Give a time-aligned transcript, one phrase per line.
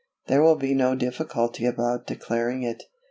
[0.25, 2.85] There will be no difficulty about declaring it.